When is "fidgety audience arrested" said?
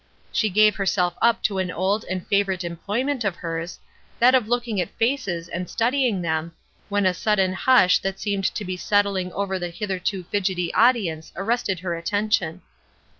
10.23-11.81